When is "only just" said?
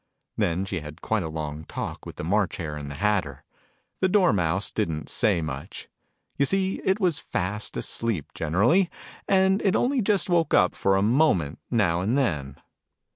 9.75-10.27